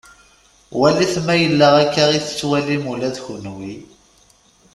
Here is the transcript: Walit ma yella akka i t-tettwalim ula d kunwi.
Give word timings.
Walit 0.79 1.13
ma 1.25 1.35
yella 1.41 1.67
akka 1.83 2.03
i 2.17 2.19
t-tettwalim 2.21 2.83
ula 2.91 3.09
d 3.15 3.17
kunwi. 3.25 3.73